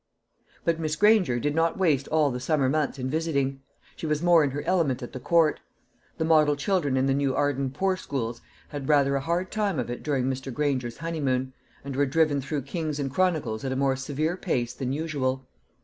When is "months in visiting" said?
2.67-3.61